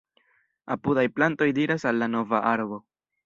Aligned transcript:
Apudaj 0.75 1.03
plantoj 1.19 1.47
diras 1.59 1.87
al 1.91 2.01
la 2.05 2.09
nova 2.15 2.41
arbo: 2.55 2.81